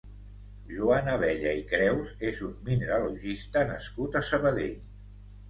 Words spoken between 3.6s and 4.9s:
nascut a Sabadell.